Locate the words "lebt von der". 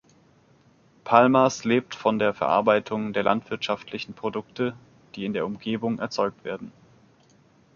1.63-2.33